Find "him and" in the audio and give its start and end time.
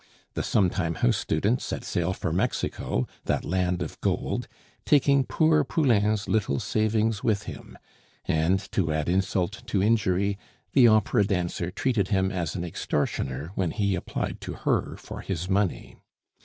7.43-8.57